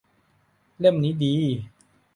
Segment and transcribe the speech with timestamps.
[0.79, 1.35] เล่มนี้ดี